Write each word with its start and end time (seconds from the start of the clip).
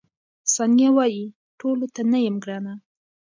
ثانیه 0.53 0.89
وايي، 0.95 1.25
ټولو 1.59 1.85
ته 1.93 2.01
نه 2.11 2.17
یم 2.25 2.35
ګرانه. 2.43 2.73